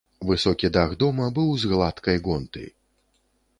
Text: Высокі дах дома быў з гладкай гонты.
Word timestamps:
Высокі 0.27 0.71
дах 0.77 0.95
дома 1.03 1.27
быў 1.35 1.53
з 1.63 1.69
гладкай 1.73 2.17
гонты. 2.29 2.67